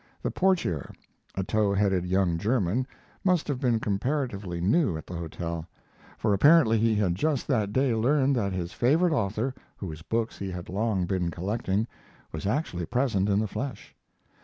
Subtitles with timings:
[0.23, 0.91] The portier,
[1.35, 2.87] a tow headed young German,
[3.23, 5.67] must have been comparatively new at the hotel;
[6.17, 10.49] for apparently he had just that day learned that his favorite author, whose books he
[10.49, 11.85] had long been collecting,
[12.31, 13.95] was actually present in the flesh.